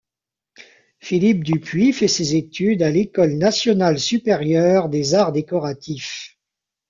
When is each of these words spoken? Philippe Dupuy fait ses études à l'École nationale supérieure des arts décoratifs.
Philippe 0.99 1.43
Dupuy 1.43 1.93
fait 1.93 2.07
ses 2.07 2.35
études 2.35 2.81
à 2.81 2.89
l'École 2.89 3.37
nationale 3.37 3.99
supérieure 3.99 4.89
des 4.89 5.13
arts 5.13 5.31
décoratifs. 5.31 6.39